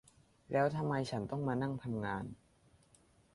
[0.51, 2.25] แล้วทำไมฉันต้องมานั่งทำงาน